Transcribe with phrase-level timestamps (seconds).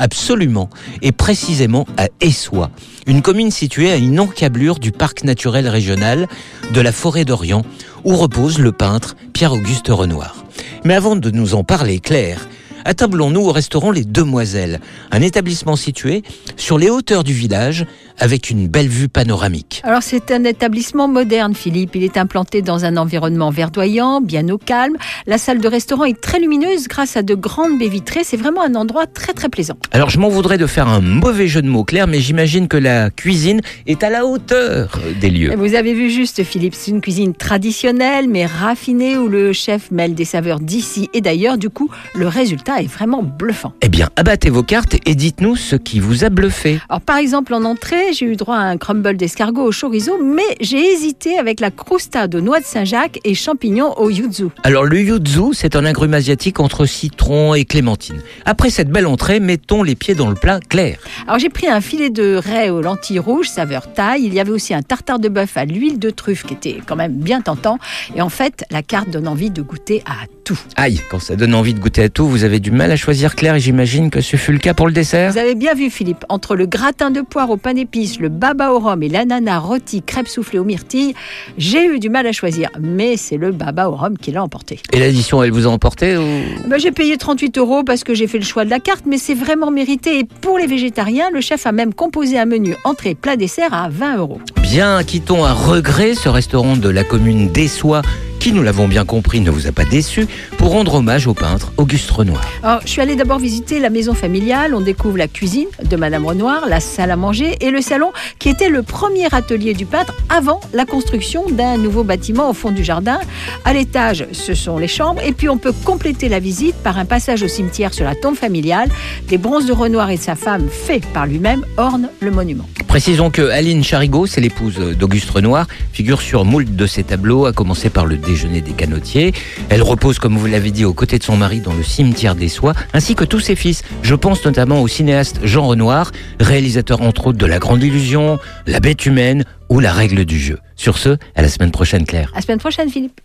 [0.00, 0.70] Absolument,
[1.02, 2.70] et précisément à Essois,
[3.06, 6.26] une commune située à une encablure du parc naturel régional
[6.72, 7.66] de la forêt d'Orient,
[8.04, 10.46] où repose le peintre Pierre-Auguste Renoir.
[10.84, 12.48] Mais avant de nous en parler, Claire,
[12.84, 14.80] attablons-nous au restaurant Les Demoiselles,
[15.10, 16.22] un établissement situé
[16.56, 17.86] sur les hauteurs du village
[18.18, 19.80] avec une belle vue panoramique.
[19.84, 21.96] Alors c'est un établissement moderne, Philippe.
[21.96, 24.96] Il est implanté dans un environnement verdoyant, bien au calme.
[25.26, 28.24] La salle de restaurant est très lumineuse grâce à de grandes baies vitrées.
[28.24, 29.76] C'est vraiment un endroit très très plaisant.
[29.92, 32.76] Alors je m'en voudrais de faire un mauvais jeu de mots, Claire, mais j'imagine que
[32.76, 35.54] la cuisine est à la hauteur des lieux.
[35.56, 36.74] Vous avez vu juste, Philippe.
[36.74, 41.56] C'est une cuisine traditionnelle mais raffinée où le chef mêle des saveurs d'ici et d'ailleurs.
[41.56, 43.72] Du coup, le résultat est vraiment bluffant.
[43.82, 46.80] Eh bien, abattez vos cartes et dites-nous ce qui vous a bluffé.
[46.88, 50.42] Alors par exemple en entrée, j'ai eu droit à un crumble d'escargot au chorizo, mais
[50.60, 54.46] j'ai hésité avec la crousta de noix de Saint-Jacques et champignons au yuzu.
[54.62, 58.20] Alors le yuzu, c'est un agrume asiatique entre citron et clémentine.
[58.44, 60.98] Après cette belle entrée, mettons les pieds dans le plat clair.
[61.26, 64.24] Alors j'ai pris un filet de raie aux lentilles rouges, saveur taille.
[64.24, 66.96] Il y avait aussi un tartare de bœuf à l'huile de truffe qui était quand
[66.96, 67.78] même bien tentant.
[68.14, 70.58] Et en fait, la carte donne envie de goûter à tout.
[70.76, 73.34] Aïe, quand ça donne envie de goûter à tout, vous avez du mal à choisir
[73.34, 75.32] Claire et j'imagine que ce fut le cas pour le dessert.
[75.32, 78.72] Vous avez bien vu, Philippe, entre le gratin de poire au pain d'épices, le baba
[78.72, 81.14] au rhum et l'ananas rôti crêpe soufflée aux myrtilles,
[81.58, 82.68] j'ai eu du mal à choisir.
[82.80, 84.80] Mais c'est le baba au rhum qui l'a emporté.
[84.92, 86.22] Et l'addition, elle vous a emporté ou...
[86.68, 89.18] Ben, j'ai payé 38 euros parce que j'ai fait le choix de la carte, mais
[89.18, 90.18] c'est vraiment mérité.
[90.18, 93.88] Et pour les végétariens, le chef a même composé un menu entrée plat dessert à
[93.88, 94.40] 20 euros.
[94.62, 98.02] Bien, quittons à regret ce restaurant de la commune d'Essois
[98.40, 101.72] qui, nous l'avons bien compris, ne vous a pas déçu, pour rendre hommage au peintre
[101.76, 102.42] Auguste Renoir.
[102.62, 104.74] Alors, je suis allée d'abord visiter la maison familiale.
[104.74, 108.48] On découvre la cuisine de Madame Renoir, la salle à manger et le salon qui
[108.48, 112.82] était le premier atelier du peintre avant la construction d'un nouveau bâtiment au fond du
[112.82, 113.20] jardin.
[113.66, 117.04] À l'étage, ce sont les chambres et puis on peut compléter la visite par un
[117.04, 118.88] passage au cimetière sur la tombe familiale.
[119.28, 122.66] Des bronzes de Renoir et de sa femme, faits par lui-même, ornent le monument.
[122.88, 127.52] Précisons que Aline Charigot, c'est l'épouse d'Auguste Renoir, figure sur moult de ses tableaux, à
[127.52, 129.32] commencer par le déjeuner des canotiers.
[129.70, 132.48] Elle repose, comme vous l'avez dit, aux côtés de son mari dans le cimetière des
[132.48, 133.82] Soies, ainsi que tous ses fils.
[134.02, 138.78] Je pense notamment au cinéaste Jean Renoir, réalisateur entre autres de La Grande Illusion, La
[138.78, 140.58] Bête Humaine ou La Règle du Jeu.
[140.76, 142.30] Sur ce, à la semaine prochaine, Claire.
[142.34, 143.20] À la semaine prochaine, Philippe.